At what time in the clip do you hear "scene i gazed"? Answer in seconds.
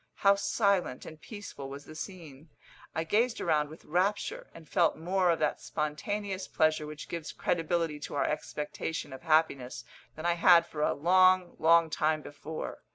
1.93-3.39